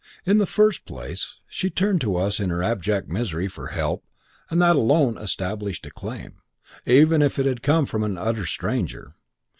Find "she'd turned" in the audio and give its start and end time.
1.47-2.01